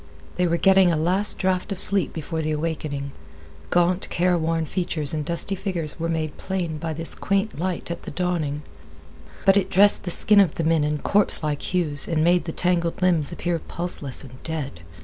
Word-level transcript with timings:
They 0.37 0.47
were 0.47 0.57
getting 0.57 0.91
a 0.91 0.97
last 0.97 1.37
draught 1.37 1.71
of 1.71 1.79
sleep 1.79 2.11
before 2.11 2.41
the 2.41 2.49
awakening. 2.49 3.11
The 3.69 3.73
gaunt, 3.75 4.09
careworn 4.09 4.65
features 4.65 5.13
and 5.13 5.23
dusty 5.23 5.53
figures 5.53 5.99
were 5.99 6.09
made 6.09 6.37
plain 6.37 6.79
by 6.79 6.93
this 6.93 7.13
quaint 7.13 7.59
light 7.59 7.91
at 7.91 8.01
the 8.01 8.09
dawning, 8.09 8.63
but 9.45 9.57
it 9.57 9.69
dressed 9.69 10.03
the 10.03 10.09
skin 10.09 10.39
of 10.39 10.55
the 10.55 10.63
men 10.63 10.83
in 10.83 10.97
corpse 10.97 11.43
like 11.43 11.61
hues 11.61 12.07
and 12.07 12.23
made 12.23 12.45
the 12.45 12.51
tangled 12.51 12.99
limbs 13.03 13.31
appear 13.31 13.59
pulseless 13.59 14.23
and 14.23 14.41
dead. 14.41 14.81